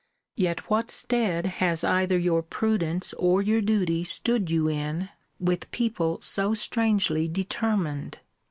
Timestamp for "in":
4.67-5.09